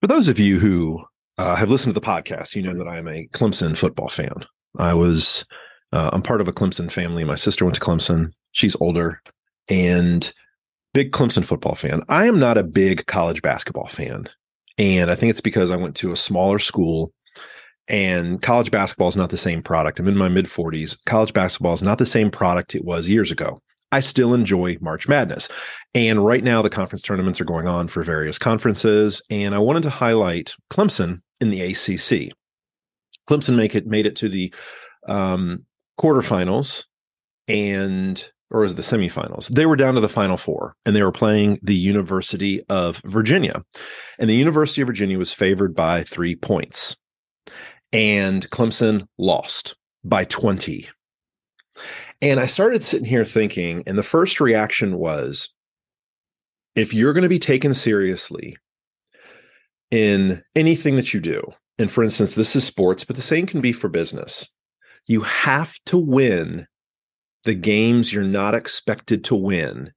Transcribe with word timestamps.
For 0.00 0.06
those 0.06 0.28
of 0.28 0.38
you 0.38 0.60
who 0.60 1.02
uh, 1.38 1.56
have 1.56 1.70
listened 1.70 1.94
to 1.94 2.00
the 2.00 2.06
podcast, 2.06 2.54
you 2.54 2.62
know 2.62 2.74
that 2.74 2.88
I'm 2.88 3.08
a 3.08 3.26
Clemson 3.32 3.76
football 3.76 4.08
fan. 4.08 4.44
I 4.78 4.94
was, 4.94 5.44
uh, 5.92 6.10
I'm 6.12 6.22
part 6.22 6.40
of 6.40 6.46
a 6.46 6.52
Clemson 6.52 6.90
family. 6.90 7.24
My 7.24 7.34
sister 7.34 7.64
went 7.64 7.74
to 7.74 7.80
Clemson. 7.80 8.30
She's 8.52 8.76
older 8.80 9.20
and 9.68 10.32
big 10.94 11.10
Clemson 11.10 11.44
football 11.44 11.74
fan. 11.74 12.02
I 12.08 12.26
am 12.26 12.38
not 12.38 12.58
a 12.58 12.62
big 12.62 13.06
college 13.06 13.42
basketball 13.42 13.88
fan. 13.88 14.28
And 14.78 15.10
I 15.10 15.16
think 15.16 15.30
it's 15.30 15.40
because 15.40 15.70
I 15.70 15.76
went 15.76 15.96
to 15.96 16.12
a 16.12 16.16
smaller 16.16 16.60
school 16.60 17.12
and 17.88 18.40
college 18.40 18.70
basketball 18.70 19.08
is 19.08 19.16
not 19.16 19.30
the 19.30 19.36
same 19.36 19.62
product. 19.62 19.98
I'm 19.98 20.06
in 20.06 20.16
my 20.16 20.28
mid 20.28 20.44
40s. 20.44 20.96
College 21.06 21.32
basketball 21.32 21.74
is 21.74 21.82
not 21.82 21.98
the 21.98 22.06
same 22.06 22.30
product 22.30 22.76
it 22.76 22.84
was 22.84 23.08
years 23.08 23.32
ago. 23.32 23.60
I 23.90 24.00
still 24.00 24.34
enjoy 24.34 24.76
March 24.80 25.08
Madness. 25.08 25.48
And 25.94 26.24
right 26.24 26.44
now, 26.44 26.62
the 26.62 26.70
conference 26.70 27.02
tournaments 27.02 27.40
are 27.40 27.46
going 27.46 27.66
on 27.66 27.88
for 27.88 28.02
various 28.02 28.38
conferences. 28.38 29.22
And 29.30 29.54
I 29.54 29.58
wanted 29.58 29.82
to 29.84 29.90
highlight 29.90 30.54
Clemson 30.70 31.22
in 31.40 31.50
the 31.50 31.62
ACC. 31.62 32.32
Clemson 33.28 33.56
make 33.56 33.74
it 33.74 33.86
made 33.86 34.06
it 34.06 34.16
to 34.16 34.28
the 34.28 34.52
um, 35.06 35.64
quarterfinals 35.98 36.84
and 37.46 38.30
or 38.50 38.64
is 38.64 38.76
the 38.76 38.82
semifinals. 38.82 39.48
They 39.48 39.66
were 39.66 39.76
down 39.76 39.94
to 39.94 40.00
the 40.00 40.08
final 40.08 40.36
four 40.36 40.74
and 40.86 40.96
they 40.96 41.02
were 41.02 41.12
playing 41.12 41.58
the 41.62 41.74
University 41.74 42.62
of 42.68 43.02
Virginia. 43.04 43.62
And 44.18 44.28
the 44.28 44.36
University 44.36 44.80
of 44.80 44.86
Virginia 44.86 45.18
was 45.18 45.32
favored 45.32 45.74
by 45.74 46.02
3 46.02 46.34
points. 46.36 46.96
And 47.92 48.48
Clemson 48.50 49.06
lost 49.18 49.76
by 50.02 50.24
20. 50.24 50.88
And 52.20 52.40
I 52.40 52.46
started 52.46 52.82
sitting 52.82 53.06
here 53.06 53.24
thinking, 53.24 53.84
and 53.86 53.96
the 53.96 54.02
first 54.02 54.40
reaction 54.40 54.98
was 54.98 55.54
if 56.74 56.92
you're 56.92 57.12
going 57.12 57.22
to 57.22 57.28
be 57.28 57.38
taken 57.38 57.74
seriously 57.74 58.56
in 59.90 60.42
anything 60.56 60.96
that 60.96 61.14
you 61.14 61.20
do, 61.20 61.42
and 61.78 61.90
for 61.90 62.02
instance, 62.02 62.34
this 62.34 62.56
is 62.56 62.64
sports, 62.64 63.04
but 63.04 63.16
the 63.16 63.22
same 63.22 63.46
can 63.46 63.60
be 63.60 63.72
for 63.72 63.88
business, 63.88 64.52
you 65.06 65.22
have 65.22 65.74
to 65.86 65.96
win 65.96 66.66
the 67.44 67.54
games 67.54 68.12
you're 68.12 68.24
not 68.24 68.54
expected 68.54 69.24
to 69.24 69.36
win 69.36 69.92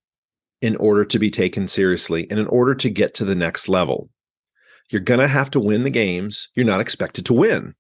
in 0.61 0.75
order 0.75 1.03
to 1.03 1.17
be 1.17 1.31
taken 1.31 1.67
seriously 1.67 2.27
and 2.29 2.39
in 2.39 2.47
order 2.47 2.75
to 2.75 2.89
get 2.89 3.15
to 3.15 3.25
the 3.25 3.35
next 3.35 3.67
level. 3.67 4.09
You're 4.89 5.01
going 5.01 5.19
to 5.19 5.27
have 5.27 5.49
to 5.51 5.59
win 5.59 5.83
the 5.83 5.89
games 5.89 6.49
you're 6.55 6.65
not 6.65 6.81
expected 6.81 7.25
to 7.25 7.33
win. 7.33 7.73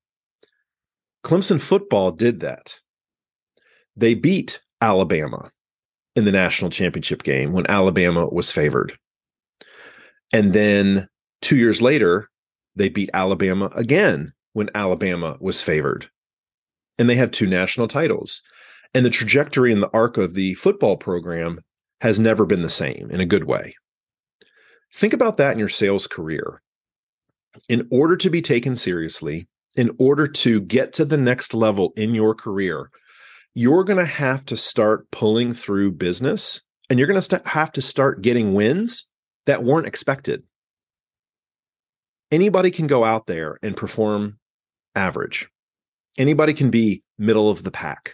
Clemson 1.23 1.61
football 1.61 2.11
did 2.11 2.39
that. 2.39 2.79
They 4.01 4.15
beat 4.15 4.59
Alabama 4.81 5.51
in 6.15 6.25
the 6.25 6.31
national 6.31 6.71
championship 6.71 7.21
game 7.21 7.51
when 7.51 7.69
Alabama 7.69 8.27
was 8.27 8.51
favored. 8.51 8.97
And 10.33 10.53
then 10.53 11.07
two 11.43 11.55
years 11.55 11.83
later, 11.83 12.27
they 12.75 12.89
beat 12.89 13.11
Alabama 13.13 13.69
again 13.75 14.33
when 14.53 14.71
Alabama 14.73 15.37
was 15.39 15.61
favored. 15.61 16.09
And 16.97 17.07
they 17.07 17.15
have 17.15 17.29
two 17.29 17.45
national 17.45 17.87
titles. 17.87 18.41
And 18.95 19.05
the 19.05 19.11
trajectory 19.11 19.71
and 19.71 19.83
the 19.83 19.93
arc 19.93 20.17
of 20.17 20.33
the 20.33 20.55
football 20.55 20.97
program 20.97 21.59
has 22.01 22.19
never 22.19 22.47
been 22.47 22.63
the 22.63 22.69
same 22.71 23.07
in 23.11 23.19
a 23.19 23.25
good 23.27 23.43
way. 23.43 23.75
Think 24.91 25.13
about 25.13 25.37
that 25.37 25.53
in 25.53 25.59
your 25.59 25.69
sales 25.69 26.07
career. 26.07 26.63
In 27.69 27.87
order 27.91 28.17
to 28.17 28.31
be 28.31 28.41
taken 28.41 28.75
seriously, 28.75 29.47
in 29.75 29.91
order 29.99 30.27
to 30.27 30.59
get 30.59 30.91
to 30.93 31.05
the 31.05 31.17
next 31.17 31.53
level 31.53 31.93
in 31.95 32.15
your 32.15 32.33
career, 32.33 32.89
you're 33.53 33.83
going 33.83 33.99
to 33.99 34.05
have 34.05 34.45
to 34.45 34.57
start 34.57 35.09
pulling 35.11 35.53
through 35.53 35.93
business 35.93 36.61
and 36.89 36.97
you're 36.97 37.07
going 37.07 37.17
to 37.17 37.21
st- 37.21 37.47
have 37.47 37.71
to 37.73 37.81
start 37.81 38.21
getting 38.21 38.53
wins 38.53 39.07
that 39.45 39.63
weren't 39.63 39.87
expected. 39.87 40.43
Anybody 42.31 42.71
can 42.71 42.87
go 42.87 43.03
out 43.03 43.27
there 43.27 43.57
and 43.61 43.75
perform 43.75 44.39
average. 44.95 45.49
Anybody 46.17 46.53
can 46.53 46.69
be 46.69 47.03
middle 47.17 47.49
of 47.49 47.63
the 47.63 47.71
pack. 47.71 48.13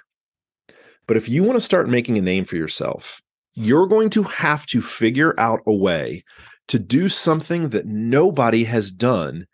But 1.08 1.18
if 1.18 1.30
you 1.30 1.44
want 1.44 1.56
to 1.56 1.66
start 1.66 1.88
making 1.88 2.18
a 2.18 2.22
name 2.22 2.44
for 2.44 2.56
yourself, 2.56 3.22
you're 3.54 3.88
going 3.88 4.10
to 4.12 4.24
have 4.24 4.66
to 4.68 4.82
figure 4.82 5.40
out 5.40 5.62
a 5.66 5.74
way 5.74 6.24
to 6.68 6.80
do 6.80 7.10
something 7.10 7.70
that 7.70 7.86
nobody 7.86 8.66
has 8.66 8.92
done 8.92 9.46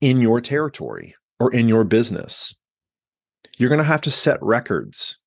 in 0.00 0.20
your 0.20 0.40
territory 0.40 1.14
or 1.38 1.52
in 1.52 1.68
your 1.68 1.84
business. 1.84 2.54
You're 3.56 3.68
going 3.68 3.80
to 3.80 3.84
have 3.84 4.02
to 4.02 4.10
set 4.10 4.42
records 4.42 5.19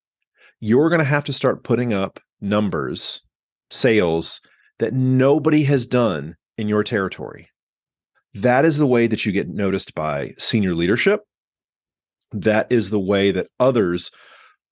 you're 0.64 0.88
going 0.88 1.00
to 1.00 1.06
have 1.06 1.26
to 1.26 1.34
start 1.34 1.66
putting 1.66 1.94
up 1.94 2.22
numbers, 2.40 3.22
sales 3.70 4.40
that 4.80 4.94
nobody 4.94 5.64
has 5.64 5.86
done 5.86 6.38
in 6.58 6.70
your 6.70 6.86
territory. 6.86 7.50
That 8.34 8.64
is 8.64 8.78
the 8.78 8.88
way 8.88 9.08
that 9.08 9.26
you 9.26 9.34
get 9.34 9.50
noticed 9.50 9.94
by 9.94 10.36
senior 10.38 10.74
leadership. 10.74 11.20
That 12.32 12.68
is 12.70 12.92
the 12.92 13.00
way 13.00 13.32
that 13.32 13.48
others 13.60 14.10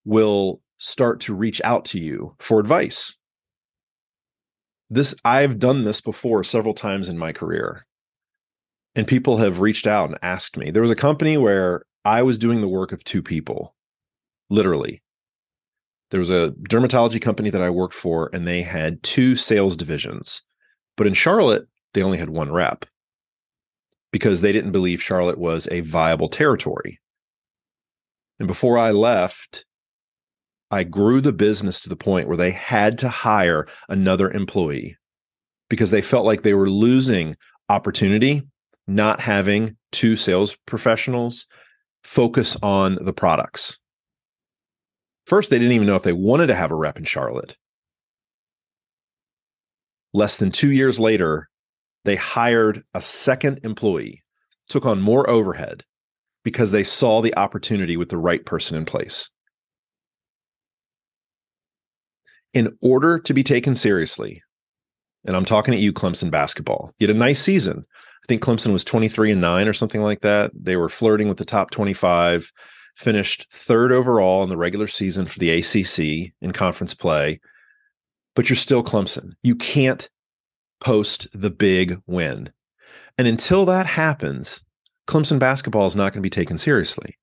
will 0.06 0.62
start 0.78 1.20
to 1.22 1.36
reach 1.36 1.62
out 1.66 1.84
to 1.86 2.00
you 2.00 2.38
for 2.40 2.62
advice. 2.62 3.18
This 4.90 5.14
I've 5.26 5.60
done 5.60 5.84
this 5.84 6.00
before 6.00 6.46
several 6.46 6.74
times 6.74 7.10
in 7.10 7.18
my 7.18 7.34
career. 7.34 7.84
And 8.96 9.06
people 9.06 9.38
have 9.38 9.60
reached 9.60 9.88
out 9.88 10.10
and 10.10 10.18
asked 10.22 10.56
me. 10.56 10.72
There 10.72 10.82
was 10.82 10.90
a 10.90 10.96
company 10.96 11.38
where 11.38 11.84
I 12.06 12.24
was 12.24 12.38
doing 12.38 12.62
the 12.62 12.70
work 12.70 12.94
of 12.94 13.04
two 13.04 13.22
people, 13.22 13.76
literally 14.50 15.02
there 16.12 16.20
was 16.20 16.30
a 16.30 16.54
dermatology 16.70 17.22
company 17.22 17.50
that 17.50 17.62
I 17.62 17.70
worked 17.70 17.94
for, 17.94 18.30
and 18.34 18.48
they 18.48 18.62
had 18.62 19.02
two 19.02 19.36
sales 19.36 19.76
divisions. 19.76 20.44
But 20.98 21.08
in 21.08 21.14
Charlotte, 21.14 21.68
they 21.94 22.04
only 22.04 22.18
had 22.18 22.30
one 22.30 22.52
rep 22.52 22.86
because 24.12 24.42
they 24.42 24.52
didn't 24.52 24.74
believe 24.74 25.02
Charlotte 25.02 25.38
was 25.38 25.68
a 25.72 25.82
viable 25.82 26.30
territory. 26.30 27.00
And 28.40 28.48
before 28.48 28.78
I 28.78 28.92
left, 28.92 29.66
I 30.70 30.84
grew 30.84 31.22
the 31.22 31.34
business 31.34 31.80
to 31.82 31.90
the 31.90 31.96
point 31.96 32.28
where 32.28 32.38
they 32.38 32.52
had 32.52 32.98
to 33.00 33.10
hire 33.10 33.68
another 33.90 34.30
employee 34.30 34.98
because 35.70 35.92
they 35.92 36.02
felt 36.02 36.26
like 36.26 36.42
they 36.42 36.54
were 36.54 36.70
losing 36.70 37.36
opportunity 37.70 38.44
not 38.88 39.20
having 39.20 39.78
two 39.92 40.16
sales 40.16 40.58
professionals 40.66 41.46
focus 42.04 42.58
on 42.62 42.98
the 43.02 43.14
products. 43.14 43.80
First, 45.26 45.50
they 45.50 45.60
didn't 45.60 45.74
even 45.74 45.88
know 45.88 45.96
if 45.96 46.04
they 46.04 46.14
wanted 46.14 46.48
to 46.48 46.56
have 46.56 46.72
a 46.72 46.76
rep 46.76 46.98
in 46.98 47.06
Charlotte. 47.06 47.56
Less 50.14 50.36
than 50.36 50.52
two 50.52 50.72
years 50.72 51.00
later, 51.00 51.50
they 52.04 52.16
hired 52.16 52.84
a 52.94 53.02
second 53.02 53.60
employee, 53.64 54.22
took 54.68 54.86
on 54.86 55.02
more 55.02 55.30
overhead 55.30 55.84
because 56.44 56.72
they 56.72 56.84
saw 56.84 57.22
the 57.22 57.36
opportunity 57.38 57.96
with 57.98 58.10
the 58.10 58.18
right 58.18 58.46
person 58.46 58.76
in 58.76 58.86
place. 58.86 59.30
In 62.54 62.78
order 62.82 63.20
to 63.20 63.34
be 63.34 63.44
taken 63.44 63.76
seriously, 63.76 64.42
and 65.24 65.36
I'm 65.36 65.46
talking 65.46 65.74
at 65.74 65.80
you, 65.80 65.94
Clemson 65.94 66.32
basketball, 66.32 66.92
you 66.98 67.08
had 67.08 67.16
a 67.16 67.20
nice 67.20 67.42
season. 67.42 67.86
I 68.24 68.28
think 68.28 68.42
Clemson 68.42 68.74
was 68.74 68.84
23 68.84 69.32
and 69.32 69.42
9 69.42 69.68
or 69.68 69.74
something 69.74 70.02
like 70.02 70.22
that. 70.22 70.52
They 70.54 70.76
were 70.76 70.90
flirting 70.90 71.30
with 71.30 71.38
the 71.38 71.46
top 71.46 71.72
25 71.72 72.52
finished 73.02 73.48
third 73.52 73.92
overall 73.92 74.44
in 74.44 74.50
the 74.50 74.58
regular 74.58 74.88
season 74.88 75.26
for 75.26 75.40
the 75.40 75.50
ACC 75.50 76.34
in 76.42 76.54
conference 76.54 76.94
play, 76.94 77.40
but 78.36 78.50
you're 78.50 78.56
still 78.56 78.84
Clemson. 78.84 79.34
You 79.42 79.56
can't 79.56 80.10
post 80.80 81.28
the 81.34 81.50
big 81.50 82.02
win. 82.08 82.52
And 83.18 83.28
until 83.28 83.66
that 83.66 83.88
happens, 83.88 84.64
Clemson 85.08 85.40
basketball 85.40 85.88
is 85.88 85.96
not 85.96 86.14
going 86.14 86.22
to 86.22 86.22
be 86.22 86.30
taken 86.30 86.58
seriously. 86.58 87.18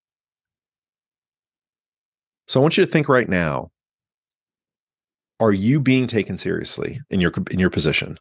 So 2.48 2.60
I 2.60 2.62
want 2.62 2.76
you 2.76 2.84
to 2.84 2.90
think 2.90 3.08
right 3.08 3.28
now 3.28 3.70
are 5.40 5.52
you 5.52 5.80
being 5.80 6.08
taken 6.08 6.36
seriously 6.36 7.00
in 7.10 7.20
your 7.20 7.32
in 7.50 7.60
your 7.60 7.70
position? 7.70 8.18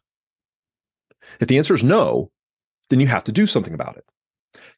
If 1.40 1.48
the 1.48 1.58
answer 1.58 1.74
is 1.74 1.82
no, 1.82 2.30
then 2.88 3.00
you 3.00 3.08
have 3.08 3.24
to 3.24 3.32
do 3.32 3.46
something 3.46 3.74
about 3.74 3.96
it. 3.96 4.04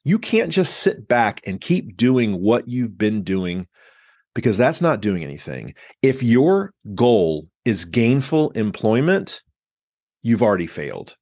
You 0.04 0.18
can't 0.18 0.52
just 0.52 0.78
sit 0.78 1.08
back 1.08 1.40
and 1.46 1.60
keep 1.60 1.96
doing 1.96 2.40
what 2.40 2.68
you've 2.68 2.96
been 2.98 3.22
doing 3.22 3.66
because 4.34 4.56
that's 4.56 4.80
not 4.80 5.00
doing 5.00 5.22
anything. 5.22 5.74
If 6.02 6.22
your 6.22 6.72
goal 6.94 7.48
is 7.64 7.84
gainful 7.84 8.50
employment, 8.50 9.42
you've 10.22 10.42
already 10.42 10.66
failed. 10.66 11.16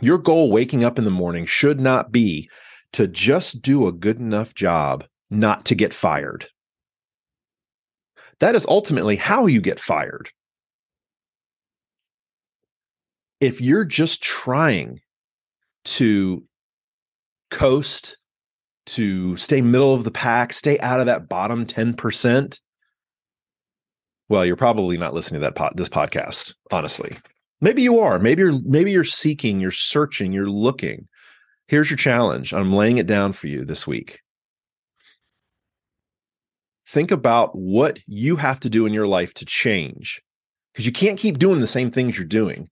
Your 0.00 0.18
goal 0.18 0.50
waking 0.50 0.84
up 0.84 0.98
in 0.98 1.04
the 1.04 1.10
morning 1.10 1.44
should 1.46 1.80
not 1.80 2.12
be 2.12 2.48
to 2.92 3.06
just 3.06 3.62
do 3.62 3.86
a 3.86 3.92
good 3.92 4.18
enough 4.18 4.54
job 4.54 5.04
not 5.30 5.64
to 5.66 5.74
get 5.74 5.92
fired. 5.92 6.46
That 8.40 8.54
is 8.54 8.66
ultimately 8.66 9.16
how 9.16 9.46
you 9.46 9.60
get 9.60 9.80
fired. 9.80 10.30
If 13.40 13.60
you're 13.60 13.84
just 13.84 14.22
trying 14.22 15.00
to 15.84 16.44
coast 17.50 18.16
to 18.86 19.36
stay 19.36 19.60
middle 19.60 19.94
of 19.94 20.04
the 20.04 20.10
pack, 20.10 20.52
stay 20.52 20.78
out 20.80 21.00
of 21.00 21.06
that 21.06 21.28
bottom 21.28 21.66
10%, 21.66 22.58
well, 24.30 24.44
you're 24.44 24.56
probably 24.56 24.98
not 24.98 25.14
listening 25.14 25.40
to 25.40 25.46
that 25.46 25.54
pod, 25.54 25.72
this 25.76 25.88
podcast, 25.88 26.54
honestly. 26.70 27.16
Maybe 27.60 27.82
you 27.82 27.98
are. 28.00 28.18
Maybe 28.18 28.42
you're 28.42 28.60
maybe 28.64 28.92
you're 28.92 29.02
seeking, 29.02 29.58
you're 29.58 29.70
searching, 29.70 30.32
you're 30.32 30.46
looking 30.46 31.08
Here's 31.68 31.90
your 31.90 31.98
challenge. 31.98 32.54
I'm 32.54 32.72
laying 32.72 32.96
it 32.96 33.06
down 33.06 33.32
for 33.32 33.46
you 33.46 33.64
this 33.64 33.86
week. 33.86 34.20
Think 36.88 37.10
about 37.10 37.50
what 37.54 37.98
you 38.06 38.36
have 38.36 38.58
to 38.60 38.70
do 38.70 38.86
in 38.86 38.94
your 38.94 39.06
life 39.06 39.34
to 39.34 39.44
change 39.44 40.22
because 40.72 40.86
you 40.86 40.92
can't 40.92 41.18
keep 41.18 41.38
doing 41.38 41.60
the 41.60 41.66
same 41.66 41.90
things 41.90 42.16
you're 42.16 42.26
doing. 42.26 42.70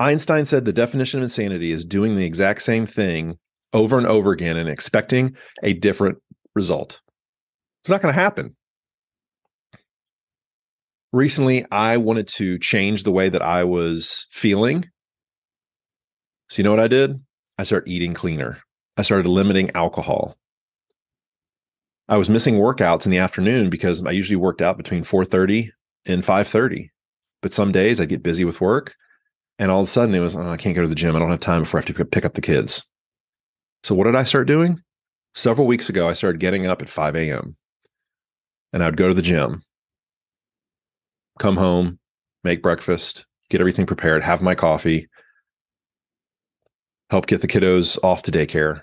Einstein 0.00 0.46
said 0.46 0.64
the 0.64 0.72
definition 0.72 1.20
of 1.20 1.24
insanity 1.24 1.70
is 1.70 1.84
doing 1.84 2.16
the 2.16 2.24
exact 2.24 2.62
same 2.62 2.86
thing 2.86 3.38
over 3.72 3.96
and 3.96 4.06
over 4.06 4.32
again 4.32 4.56
and 4.56 4.68
expecting 4.68 5.36
a 5.62 5.72
different 5.72 6.18
result. 6.54 7.00
It's 7.82 7.90
not 7.90 8.02
going 8.02 8.14
to 8.14 8.20
happen. 8.20 8.56
Recently, 11.12 11.64
I 11.70 11.96
wanted 11.98 12.26
to 12.28 12.58
change 12.58 13.04
the 13.04 13.12
way 13.12 13.28
that 13.28 13.42
I 13.42 13.62
was 13.62 14.26
feeling. 14.30 14.84
So, 16.48 16.58
you 16.58 16.64
know 16.64 16.70
what 16.70 16.80
I 16.80 16.88
did? 16.88 17.20
I 17.56 17.62
started 17.62 17.88
eating 17.88 18.14
cleaner. 18.14 18.60
I 18.96 19.02
started 19.02 19.28
limiting 19.28 19.70
alcohol. 19.74 20.36
I 22.08 22.16
was 22.16 22.28
missing 22.28 22.56
workouts 22.56 23.06
in 23.06 23.12
the 23.12 23.18
afternoon 23.18 23.70
because 23.70 24.04
I 24.04 24.10
usually 24.10 24.36
worked 24.36 24.60
out 24.60 24.76
between 24.76 25.04
4:30 25.04 25.70
and 26.04 26.24
5:30. 26.24 26.90
But 27.40 27.52
some 27.52 27.72
days 27.72 28.00
I'd 28.00 28.08
get 28.08 28.22
busy 28.22 28.44
with 28.44 28.60
work 28.60 28.96
and 29.58 29.70
all 29.70 29.80
of 29.80 29.84
a 29.84 29.90
sudden 29.90 30.14
it 30.14 30.20
was 30.20 30.36
oh, 30.36 30.48
I 30.48 30.56
can't 30.56 30.74
go 30.74 30.82
to 30.82 30.88
the 30.88 30.94
gym. 30.94 31.14
I 31.14 31.18
don't 31.18 31.30
have 31.30 31.40
time 31.40 31.62
before 31.62 31.78
I 31.78 31.84
have 31.84 31.96
to 31.96 32.04
pick 32.04 32.24
up 32.24 32.34
the 32.34 32.40
kids. 32.40 32.86
So 33.82 33.94
what 33.94 34.04
did 34.04 34.16
I 34.16 34.24
start 34.24 34.48
doing? 34.48 34.80
Several 35.34 35.66
weeks 35.66 35.88
ago 35.88 36.08
I 36.08 36.14
started 36.14 36.40
getting 36.40 36.66
up 36.66 36.82
at 36.82 36.88
5 36.88 37.16
a.m. 37.16 37.56
and 38.72 38.82
I 38.82 38.86
would 38.86 38.96
go 38.96 39.08
to 39.08 39.14
the 39.14 39.22
gym, 39.22 39.62
come 41.38 41.56
home, 41.56 41.98
make 42.42 42.62
breakfast, 42.62 43.26
get 43.50 43.60
everything 43.60 43.86
prepared, 43.86 44.22
have 44.22 44.42
my 44.42 44.54
coffee, 44.54 45.08
help 47.10 47.26
get 47.26 47.40
the 47.40 47.48
kiddos 47.48 47.98
off 48.02 48.22
to 48.22 48.30
daycare, 48.30 48.82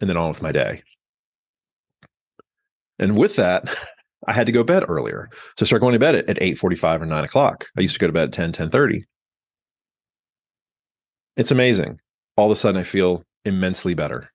and 0.00 0.08
then 0.08 0.16
on 0.16 0.28
with 0.28 0.42
my 0.42 0.52
day. 0.52 0.82
And 2.98 3.16
with 3.16 3.36
that, 3.36 3.74
I 4.26 4.32
had 4.32 4.46
to 4.46 4.52
go 4.52 4.64
bed 4.64 4.84
earlier. 4.88 5.28
So 5.56 5.62
I 5.62 5.66
started 5.66 5.80
going 5.80 5.92
to 5.92 5.98
bed 5.98 6.14
at, 6.14 6.28
at 6.28 6.42
8 6.42 6.58
45 6.58 7.02
or 7.02 7.06
9 7.06 7.24
o'clock. 7.24 7.66
I 7.76 7.80
used 7.80 7.94
to 7.94 8.00
go 8.00 8.06
to 8.06 8.12
bed 8.12 8.28
at 8.28 8.32
10, 8.32 8.52
10 8.52 8.70
30. 8.70 9.04
It's 11.38 11.52
amazing. 11.52 12.00
All 12.36 12.46
of 12.46 12.52
a 12.52 12.56
sudden, 12.56 12.80
I 12.80 12.84
feel 12.84 13.22
immensely 13.44 13.94
better 13.94 14.30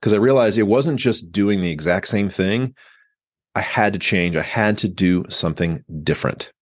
because 0.00 0.12
I 0.12 0.18
realized 0.18 0.58
it 0.58 0.64
wasn't 0.64 1.00
just 1.00 1.32
doing 1.32 1.62
the 1.62 1.70
exact 1.70 2.08
same 2.08 2.28
thing. 2.28 2.74
I 3.54 3.62
had 3.62 3.94
to 3.94 3.98
change. 3.98 4.36
I 4.36 4.42
had 4.42 4.76
to 4.78 4.88
do 4.88 5.24
something 5.30 5.82
different. 6.02 6.52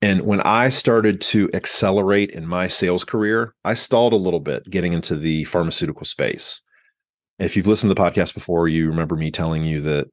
And 0.00 0.22
when 0.22 0.40
I 0.40 0.70
started 0.70 1.20
to 1.20 1.48
accelerate 1.54 2.30
in 2.30 2.48
my 2.48 2.66
sales 2.66 3.04
career, 3.04 3.54
I 3.64 3.74
stalled 3.74 4.12
a 4.12 4.16
little 4.16 4.40
bit 4.40 4.68
getting 4.68 4.92
into 4.92 5.14
the 5.14 5.44
pharmaceutical 5.44 6.04
space. 6.04 6.62
If 7.38 7.56
you've 7.56 7.68
listened 7.68 7.90
to 7.90 7.94
the 7.94 8.00
podcast 8.10 8.34
before, 8.34 8.66
you 8.66 8.88
remember 8.88 9.14
me 9.14 9.30
telling 9.30 9.62
you 9.62 9.80
that 9.82 10.08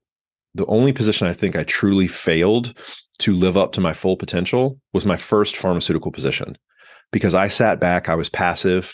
the 0.60 0.66
only 0.66 0.92
position 0.92 1.26
I 1.26 1.34
think 1.34 1.56
I 1.56 1.64
truly 1.64 2.08
failed 2.08 2.78
to 3.20 3.34
live 3.34 3.56
up 3.56 3.72
to 3.74 3.82
my 3.82 3.94
full 3.94 4.18
potential 4.18 4.78
was 4.92 5.06
my 5.06 5.16
first 5.16 5.56
pharmaceutical 5.56 6.12
position 6.12 6.58
because 7.12 7.34
I 7.34 7.48
sat 7.48 7.80
back, 7.80 8.10
I 8.10 8.16
was 8.16 8.28
passive. 8.28 8.94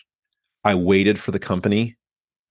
I 0.63 0.75
waited 0.75 1.17
for 1.17 1.31
the 1.31 1.39
company 1.39 1.95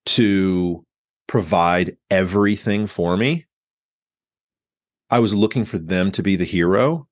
to 0.07 0.85
provide 1.29 1.97
everything 2.11 2.89
for 2.89 3.17
me. 3.17 3.47
I 5.11 5.21
was 5.21 5.35
looking 5.35 5.65
for 5.65 5.79
them 5.79 6.11
to 6.13 6.23
be 6.23 6.35
the 6.35 6.45
hero. 6.45 7.07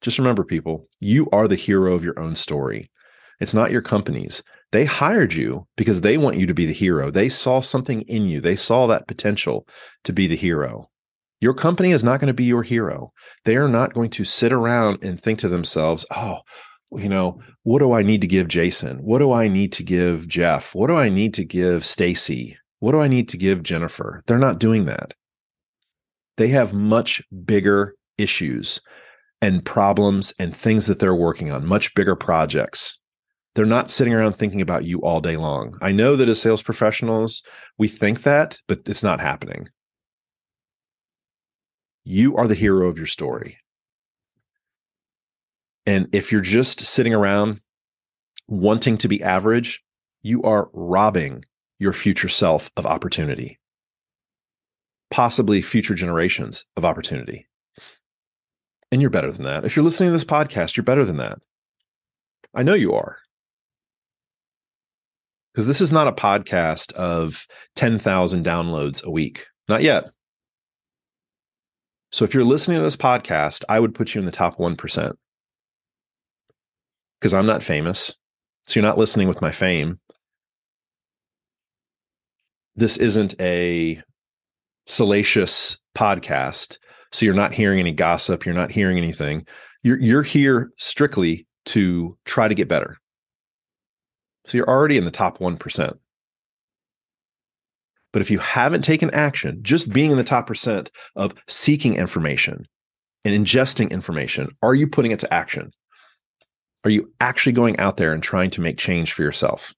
Just 0.00 0.18
remember, 0.18 0.42
people, 0.42 0.88
you 0.98 1.28
are 1.30 1.46
the 1.46 1.54
hero 1.54 1.94
of 1.94 2.04
your 2.04 2.18
own 2.18 2.34
story. 2.34 2.90
It's 3.38 3.54
not 3.54 3.70
your 3.70 3.82
company's. 3.82 4.42
They 4.72 4.84
hired 4.84 5.32
you 5.32 5.68
because 5.76 6.00
they 6.00 6.18
want 6.18 6.38
you 6.38 6.46
to 6.46 6.54
be 6.54 6.66
the 6.66 6.72
hero. 6.72 7.12
They 7.12 7.28
saw 7.28 7.60
something 7.60 8.02
in 8.02 8.26
you, 8.26 8.40
they 8.40 8.56
saw 8.56 8.88
that 8.88 9.06
potential 9.06 9.68
to 10.02 10.12
be 10.12 10.26
the 10.26 10.36
hero. 10.36 10.90
Your 11.44 11.52
company 11.52 11.92
is 11.92 12.02
not 12.02 12.20
going 12.20 12.28
to 12.28 12.32
be 12.32 12.44
your 12.44 12.62
hero. 12.62 13.12
They 13.44 13.56
are 13.56 13.68
not 13.68 13.92
going 13.92 14.08
to 14.12 14.24
sit 14.24 14.50
around 14.50 15.04
and 15.04 15.20
think 15.20 15.40
to 15.40 15.48
themselves, 15.50 16.06
oh, 16.10 16.38
you 16.90 17.06
know, 17.06 17.38
what 17.64 17.80
do 17.80 17.92
I 17.92 18.00
need 18.00 18.22
to 18.22 18.26
give 18.26 18.48
Jason? 18.48 18.96
What 19.00 19.18
do 19.18 19.30
I 19.30 19.48
need 19.48 19.70
to 19.74 19.82
give 19.82 20.26
Jeff? 20.26 20.74
What 20.74 20.86
do 20.86 20.96
I 20.96 21.10
need 21.10 21.34
to 21.34 21.44
give 21.44 21.84
Stacy? 21.84 22.56
What 22.78 22.92
do 22.92 23.00
I 23.02 23.08
need 23.08 23.28
to 23.28 23.36
give 23.36 23.62
Jennifer? 23.62 24.22
They're 24.26 24.38
not 24.38 24.58
doing 24.58 24.86
that. 24.86 25.12
They 26.38 26.48
have 26.48 26.72
much 26.72 27.20
bigger 27.44 27.94
issues 28.16 28.80
and 29.42 29.62
problems 29.66 30.32
and 30.38 30.56
things 30.56 30.86
that 30.86 30.98
they're 30.98 31.14
working 31.14 31.52
on, 31.52 31.66
much 31.66 31.94
bigger 31.94 32.16
projects. 32.16 32.98
They're 33.54 33.66
not 33.66 33.90
sitting 33.90 34.14
around 34.14 34.32
thinking 34.32 34.62
about 34.62 34.84
you 34.84 35.02
all 35.02 35.20
day 35.20 35.36
long. 35.36 35.76
I 35.82 35.92
know 35.92 36.16
that 36.16 36.30
as 36.30 36.40
sales 36.40 36.62
professionals, 36.62 37.42
we 37.76 37.86
think 37.86 38.22
that, 38.22 38.56
but 38.66 38.80
it's 38.86 39.02
not 39.02 39.20
happening. 39.20 39.68
You 42.04 42.36
are 42.36 42.46
the 42.46 42.54
hero 42.54 42.88
of 42.88 42.98
your 42.98 43.06
story. 43.06 43.58
And 45.86 46.08
if 46.12 46.32
you're 46.32 46.40
just 46.40 46.80
sitting 46.80 47.14
around 47.14 47.60
wanting 48.46 48.98
to 48.98 49.08
be 49.08 49.22
average, 49.22 49.82
you 50.22 50.42
are 50.42 50.70
robbing 50.72 51.44
your 51.78 51.92
future 51.92 52.28
self 52.28 52.70
of 52.76 52.86
opportunity, 52.86 53.58
possibly 55.10 55.60
future 55.62 55.94
generations 55.94 56.64
of 56.76 56.84
opportunity. 56.84 57.46
And 58.90 59.00
you're 59.00 59.10
better 59.10 59.32
than 59.32 59.44
that. 59.44 59.64
If 59.64 59.76
you're 59.76 59.84
listening 59.84 60.10
to 60.10 60.12
this 60.12 60.24
podcast, 60.24 60.76
you're 60.76 60.84
better 60.84 61.04
than 61.04 61.16
that. 61.16 61.38
I 62.54 62.62
know 62.62 62.74
you 62.74 62.94
are. 62.94 63.18
Because 65.52 65.66
this 65.66 65.80
is 65.80 65.92
not 65.92 66.08
a 66.08 66.12
podcast 66.12 66.92
of 66.92 67.46
10,000 67.76 68.44
downloads 68.44 69.04
a 69.04 69.10
week. 69.10 69.46
Not 69.68 69.82
yet. 69.82 70.13
So 72.14 72.24
if 72.24 72.32
you're 72.32 72.44
listening 72.44 72.76
to 72.76 72.82
this 72.84 72.94
podcast, 72.94 73.64
I 73.68 73.80
would 73.80 73.92
put 73.92 74.14
you 74.14 74.20
in 74.20 74.24
the 74.24 74.30
top 74.30 74.56
1% 74.56 75.14
because 77.18 77.34
I'm 77.34 77.44
not 77.44 77.60
famous. 77.60 78.14
So 78.68 78.78
you're 78.78 78.86
not 78.88 78.98
listening 78.98 79.26
with 79.26 79.40
my 79.40 79.50
fame. 79.50 79.98
This 82.76 82.98
isn't 82.98 83.34
a 83.40 84.00
salacious 84.86 85.76
podcast. 85.96 86.78
So 87.10 87.26
you're 87.26 87.34
not 87.34 87.52
hearing 87.52 87.80
any 87.80 87.90
gossip. 87.90 88.46
You're 88.46 88.54
not 88.54 88.70
hearing 88.70 88.96
anything. 88.96 89.44
You're, 89.82 89.98
you're 89.98 90.22
here 90.22 90.70
strictly 90.78 91.48
to 91.64 92.16
try 92.24 92.46
to 92.46 92.54
get 92.54 92.68
better. 92.68 92.96
So 94.46 94.56
you're 94.56 94.70
already 94.70 94.98
in 94.98 95.04
the 95.04 95.10
top 95.10 95.38
1%. 95.38 95.98
But 98.14 98.22
if 98.22 98.30
you 98.30 98.38
haven't 98.38 98.82
taken 98.82 99.10
action, 99.12 99.58
just 99.62 99.92
being 99.92 100.12
in 100.12 100.16
the 100.16 100.22
top 100.22 100.46
percent 100.46 100.88
of 101.16 101.34
seeking 101.48 101.94
information 101.94 102.64
and 103.24 103.34
ingesting 103.34 103.90
information, 103.90 104.50
are 104.62 104.72
you 104.72 104.86
putting 104.86 105.10
it 105.10 105.18
to 105.18 105.34
action? 105.34 105.72
Are 106.84 106.90
you 106.90 107.12
actually 107.20 107.54
going 107.54 107.76
out 107.80 107.96
there 107.96 108.12
and 108.12 108.22
trying 108.22 108.50
to 108.50 108.60
make 108.60 108.78
change 108.78 109.12
for 109.12 109.22
yourself? 109.22 109.74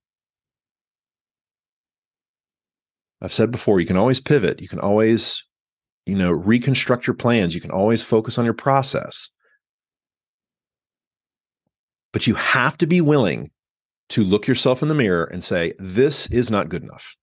I've 3.23 3.33
said 3.33 3.51
before, 3.51 3.81
you 3.81 3.87
can 3.87 3.97
always 3.97 4.21
pivot. 4.21 4.61
You 4.61 4.69
can 4.69 4.81
always, 4.81 5.43
you 6.05 6.15
know, 6.15 6.31
reconstruct 6.31 7.07
your 7.07 7.17
plans. 7.17 7.55
You 7.55 7.63
can 7.63 7.71
always 7.71 8.03
focus 8.03 8.37
on 8.37 8.45
your 8.45 8.53
process. 8.53 9.31
But 12.13 12.27
you 12.27 12.35
have 12.35 12.77
to 12.77 12.87
be 12.87 13.01
willing 13.01 13.51
to 14.11 14.23
look 14.23 14.47
yourself 14.47 14.83
in 14.83 14.89
the 14.89 14.95
mirror 14.95 15.25
and 15.25 15.43
say, 15.43 15.73
this 15.79 16.31
is 16.31 16.51
not 16.51 16.69
good 16.69 16.83
enough. 16.83 17.17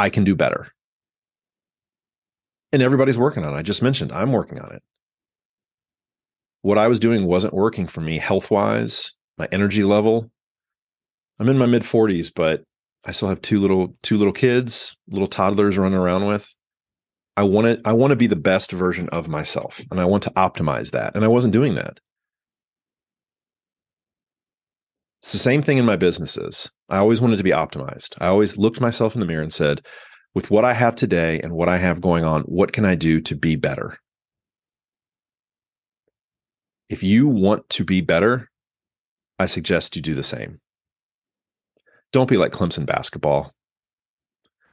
I 0.00 0.10
can 0.10 0.24
do 0.24 0.34
better. 0.34 0.68
And 2.72 2.82
everybody's 2.82 3.18
working 3.18 3.44
on 3.44 3.54
it. 3.54 3.56
I 3.56 3.62
just 3.62 3.82
mentioned 3.82 4.12
I'm 4.12 4.32
working 4.32 4.60
on 4.60 4.72
it 4.72 4.82
what 6.62 6.78
I 6.78 6.88
was 6.88 7.00
doing 7.00 7.24
wasn't 7.24 7.54
working 7.54 7.86
for 7.86 8.00
me 8.00 8.18
health 8.18 8.50
wise, 8.50 9.14
my 9.38 9.48
energy 9.50 9.82
level. 9.82 10.30
I'm 11.38 11.48
in 11.48 11.58
my 11.58 11.66
mid 11.66 11.82
40s, 11.82 12.30
but 12.34 12.62
I 13.04 13.12
still 13.12 13.28
have 13.28 13.40
two 13.40 13.58
little 13.58 13.96
two 14.02 14.18
little 14.18 14.32
kids, 14.32 14.96
little 15.08 15.28
toddlers 15.28 15.78
running 15.78 15.98
around 15.98 16.26
with. 16.26 16.54
I 17.36 17.44
want 17.44 17.66
to 17.66 17.88
I 17.88 17.92
want 17.94 18.10
to 18.10 18.16
be 18.16 18.26
the 18.26 18.36
best 18.36 18.72
version 18.72 19.08
of 19.10 19.28
myself 19.28 19.80
and 19.90 20.00
I 20.00 20.04
want 20.04 20.22
to 20.24 20.30
optimize 20.30 20.90
that. 20.90 21.14
And 21.14 21.24
I 21.24 21.28
wasn't 21.28 21.54
doing 21.54 21.74
that. 21.76 21.98
It's 25.20 25.32
the 25.32 25.38
same 25.38 25.62
thing 25.62 25.78
in 25.78 25.84
my 25.84 25.96
businesses. 25.96 26.70
I 26.88 26.96
always 26.98 27.20
wanted 27.20 27.36
to 27.36 27.44
be 27.44 27.50
optimized. 27.50 28.14
I 28.18 28.28
always 28.28 28.56
looked 28.56 28.80
myself 28.80 29.14
in 29.14 29.20
the 29.20 29.26
mirror 29.26 29.42
and 29.42 29.52
said, 29.52 29.84
with 30.34 30.50
what 30.50 30.64
I 30.64 30.72
have 30.72 30.94
today 30.94 31.40
and 31.40 31.52
what 31.52 31.68
I 31.68 31.78
have 31.78 32.00
going 32.00 32.24
on, 32.24 32.42
what 32.42 32.72
can 32.72 32.84
I 32.84 32.94
do 32.94 33.20
to 33.22 33.34
be 33.34 33.56
better? 33.56 33.98
If 36.88 37.02
you 37.02 37.28
want 37.28 37.68
to 37.70 37.84
be 37.84 38.00
better, 38.00 38.50
I 39.38 39.46
suggest 39.46 39.94
you 39.94 40.02
do 40.02 40.14
the 40.14 40.22
same. 40.22 40.60
Don't 42.12 42.28
be 42.28 42.36
like 42.36 42.52
Clemson 42.52 42.86
basketball. 42.86 43.52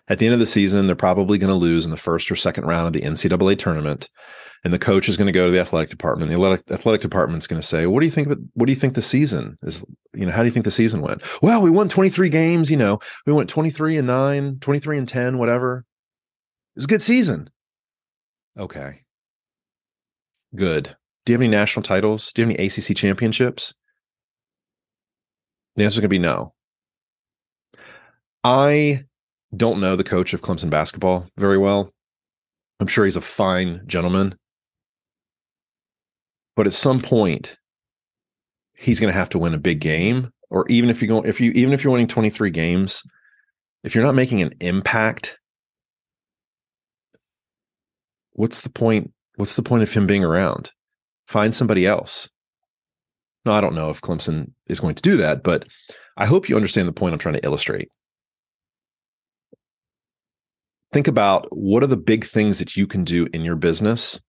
At 0.09 0.19
the 0.19 0.25
end 0.25 0.33
of 0.33 0.39
the 0.39 0.45
season, 0.45 0.87
they're 0.87 0.95
probably 0.95 1.37
going 1.37 1.49
to 1.49 1.55
lose 1.55 1.85
in 1.85 1.91
the 1.91 1.97
first 1.97 2.31
or 2.31 2.35
second 2.35 2.65
round 2.65 2.87
of 2.87 2.93
the 2.93 3.07
NCAA 3.07 3.57
tournament. 3.57 4.09
And 4.63 4.73
the 4.73 4.79
coach 4.79 5.07
is 5.07 5.17
going 5.17 5.27
to 5.27 5.31
go 5.31 5.45
to 5.45 5.51
the 5.51 5.59
athletic 5.59 5.89
department. 5.89 6.29
The 6.29 6.35
athletic, 6.35 6.71
athletic 6.71 7.01
department's 7.01 7.45
going 7.45 7.61
to 7.61 7.67
say, 7.67 7.85
"What 7.85 7.99
do 7.99 8.05
you 8.05 8.11
think? 8.11 8.27
Of, 8.27 8.39
what 8.53 8.65
do 8.65 8.71
you 8.71 8.77
think 8.79 8.95
the 8.95 9.01
season 9.01 9.57
is? 9.61 9.83
You 10.13 10.25
know, 10.25 10.31
how 10.31 10.41
do 10.41 10.45
you 10.45 10.51
think 10.51 10.65
the 10.65 10.71
season 10.71 11.01
went? 11.01 11.21
Well, 11.43 11.61
we 11.61 11.69
won 11.69 11.89
23 11.89 12.29
games. 12.29 12.71
You 12.71 12.77
know, 12.77 12.99
we 13.25 13.33
went 13.33 13.49
23 13.49 13.97
and 13.97 14.07
nine, 14.07 14.57
23 14.59 14.97
and 14.97 15.07
10, 15.07 15.37
whatever. 15.37 15.85
It 16.75 16.79
was 16.79 16.85
a 16.85 16.87
good 16.87 17.03
season. 17.03 17.49
Okay, 18.57 19.03
good. 20.55 20.95
Do 21.25 21.33
you 21.33 21.35
have 21.35 21.41
any 21.41 21.51
national 21.51 21.83
titles? 21.83 22.31
Do 22.33 22.41
you 22.41 22.47
have 22.47 22.57
any 22.57 22.67
ACC 22.67 22.95
championships? 22.95 23.73
The 25.75 25.83
answer 25.83 25.95
is 25.95 25.99
going 25.99 26.03
to 26.03 26.09
be 26.09 26.19
no. 26.19 26.53
I 28.43 29.03
don't 29.55 29.79
know 29.79 29.95
the 29.95 30.03
coach 30.03 30.33
of 30.33 30.41
Clemson 30.41 30.69
basketball 30.69 31.27
very 31.37 31.57
well. 31.57 31.93
I'm 32.79 32.87
sure 32.87 33.05
he's 33.05 33.15
a 33.15 33.21
fine 33.21 33.81
gentleman. 33.87 34.35
But 36.55 36.67
at 36.67 36.73
some 36.73 36.99
point, 36.99 37.57
he's 38.75 38.99
going 38.99 39.11
to 39.11 39.17
have 39.17 39.29
to 39.29 39.39
win 39.39 39.53
a 39.53 39.59
big 39.59 39.79
game. 39.79 40.31
Or 40.49 40.67
even 40.69 40.89
if 40.89 41.01
you 41.01 41.07
go, 41.07 41.21
if 41.21 41.41
you 41.41 41.51
even 41.51 41.73
if 41.73 41.83
you're 41.83 41.91
winning 41.91 42.07
23 42.07 42.49
games, 42.51 43.03
if 43.83 43.93
you're 43.93 44.03
not 44.03 44.15
making 44.15 44.41
an 44.41 44.53
impact, 44.61 45.37
what's 48.31 48.61
the 48.61 48.69
point? 48.69 49.11
What's 49.35 49.55
the 49.55 49.63
point 49.63 49.83
of 49.83 49.91
him 49.91 50.07
being 50.07 50.23
around? 50.23 50.71
Find 51.27 51.53
somebody 51.53 51.85
else. 51.85 52.29
No, 53.45 53.51
I 53.51 53.61
don't 53.61 53.75
know 53.75 53.89
if 53.89 54.01
Clemson 54.01 54.51
is 54.67 54.79
going 54.79 54.95
to 54.95 55.01
do 55.01 55.17
that, 55.17 55.43
but 55.43 55.67
I 56.15 56.25
hope 56.25 56.49
you 56.49 56.55
understand 56.55 56.87
the 56.87 56.93
point 56.93 57.13
I'm 57.13 57.19
trying 57.19 57.35
to 57.35 57.45
illustrate 57.45 57.89
think 60.97 61.07
about 61.07 61.45
what 61.51 61.83
are 61.83 61.87
the 61.87 61.95
big 61.95 62.25
things 62.25 62.57
that 62.57 62.75
you 62.75 62.87
can 62.87 63.03
do 63.03 63.27
in 63.31 63.43
your 63.43 63.55
business? 63.55 64.19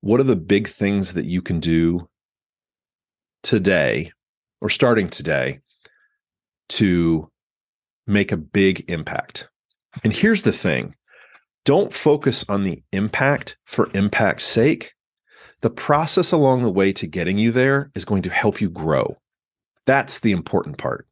What 0.00 0.18
are 0.18 0.24
the 0.24 0.34
big 0.34 0.68
things 0.68 1.12
that 1.12 1.24
you 1.24 1.40
can 1.40 1.60
do 1.60 2.08
today 3.44 4.10
or 4.60 4.68
starting 4.68 5.08
today 5.08 5.60
to 6.70 7.30
make 8.08 8.32
a 8.32 8.36
big 8.36 8.90
impact? 8.90 9.48
And 10.02 10.12
here's 10.12 10.42
the 10.42 10.50
thing 10.50 10.96
don't 11.64 11.92
focus 11.92 12.44
on 12.48 12.64
the 12.64 12.82
impact 12.90 13.56
for 13.64 13.88
impact's 13.94 14.46
sake. 14.46 14.94
The 15.60 15.70
process 15.70 16.32
along 16.32 16.62
the 16.62 16.72
way 16.72 16.92
to 16.92 17.06
getting 17.06 17.38
you 17.38 17.52
there 17.52 17.92
is 17.94 18.04
going 18.04 18.22
to 18.22 18.30
help 18.30 18.60
you 18.60 18.68
grow. 18.68 19.16
That's 19.86 20.18
the 20.18 20.32
important 20.32 20.76
part 20.76 21.06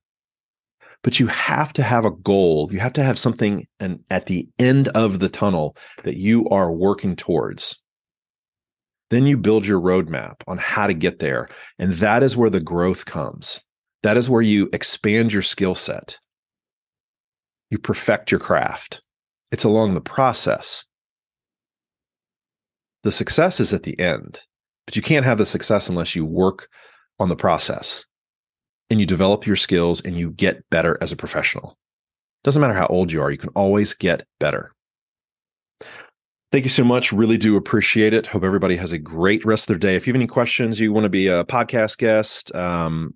but 1.03 1.19
you 1.19 1.27
have 1.27 1.73
to 1.75 1.83
have 1.83 2.05
a 2.05 2.11
goal. 2.11 2.69
You 2.73 2.81
have 2.81 2.93
to 2.95 3.03
have 3.03 3.19
something 3.19 3.67
and 3.81 4.01
at 4.11 4.27
the 4.27 4.49
end 4.59 4.89
of 4.89 5.19
the 5.19 5.29
tunnel 5.29 5.77
that 6.05 6.17
you 6.17 6.49
are 6.49 6.73
working 6.73 7.17
towards. 7.17 7.83
Then 9.11 9.27
you 9.27 9.37
build 9.37 9.67
your 9.67 9.81
roadmap 9.81 10.37
on 10.47 10.59
how 10.59 10.87
to 10.87 10.95
get 10.95 11.19
there. 11.19 11.49
And 11.79 11.95
that 11.95 12.23
is 12.23 12.37
where 12.37 12.51
the 12.51 12.61
growth 12.61 13.05
comes. 13.05 13.61
That 14.03 14.17
is 14.17 14.31
where 14.31 14.43
you 14.43 14.69
expand 14.73 15.33
your 15.33 15.43
skill 15.43 15.75
set. 15.75 16.19
You 17.71 17.79
perfect 17.79 18.31
your 18.31 18.41
craft. 18.41 19.03
It's 19.51 19.65
along 19.65 19.95
the 19.95 20.01
process. 20.01 20.85
The 23.03 23.13
success 23.13 23.61
is 23.61 23.75
at 23.75 23.83
the 23.83 23.99
end, 23.99 24.41
but 24.87 24.97
you 24.97 25.03
can't 25.03 25.27
have 25.27 25.39
the 25.39 25.47
success 25.47 25.89
unless 25.89 26.15
you 26.15 26.25
work 26.25 26.69
on 27.19 27.29
the 27.29 27.37
process 27.37 28.07
and 28.93 29.01
you 29.01 29.07
develop 29.07 29.47
your 29.47 29.57
skills 29.57 30.03
and 30.03 30.19
you 30.19 30.31
get 30.31 30.69
better 30.69 30.99
as 31.01 31.11
a 31.11 31.17
professional. 31.17 31.79
Doesn't 32.45 32.61
matter 32.61 32.75
how 32.75 32.87
old 32.89 33.11
you 33.11 33.23
are, 33.23 33.31
you 33.31 33.39
can 33.39 33.49
always 33.51 33.95
get 33.95 34.27
better. 34.39 34.73
Thank 36.53 36.65
you 36.65 36.71
so 36.71 36.85
much. 36.85 37.11
Really 37.11 37.39
do 37.39 37.57
appreciate 37.57 38.13
it. 38.13 38.27
Hope 38.27 38.45
everybody 38.45 38.77
has 38.77 38.93
a 38.93 38.99
great 38.99 39.43
rest 39.47 39.65
of 39.65 39.69
their 39.69 39.79
day. 39.79 39.97
If 39.97 40.07
you 40.07 40.13
have 40.13 40.21
any 40.21 40.27
questions, 40.27 40.79
you 40.79 40.93
want 40.93 41.05
to 41.05 41.09
be 41.09 41.27
a 41.27 41.45
podcast 41.45 41.97
guest, 41.97 42.55
um, 42.55 43.15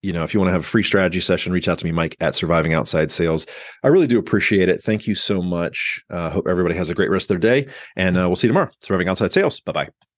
you 0.00 0.14
know, 0.14 0.24
if 0.24 0.32
you 0.32 0.40
want 0.40 0.48
to 0.48 0.52
have 0.52 0.62
a 0.62 0.64
free 0.64 0.82
strategy 0.82 1.20
session, 1.20 1.52
reach 1.52 1.68
out 1.68 1.78
to 1.78 1.84
me, 1.84 1.92
Mike 1.92 2.16
at 2.20 2.34
Surviving 2.34 2.72
Outside 2.72 3.12
Sales. 3.12 3.46
I 3.84 3.88
really 3.88 4.06
do 4.06 4.18
appreciate 4.18 4.70
it. 4.70 4.82
Thank 4.82 5.06
you 5.06 5.14
so 5.14 5.42
much. 5.42 6.02
Uh, 6.10 6.30
hope 6.30 6.48
everybody 6.48 6.74
has 6.74 6.88
a 6.88 6.94
great 6.94 7.10
rest 7.10 7.30
of 7.30 7.40
their 7.40 7.60
day, 7.62 7.70
and 7.94 8.16
uh, 8.16 8.26
we'll 8.26 8.36
see 8.36 8.46
you 8.46 8.52
tomorrow. 8.52 8.70
Surviving 8.80 9.08
Outside 9.08 9.32
Sales. 9.34 9.60
Bye 9.60 9.72
bye. 9.72 10.11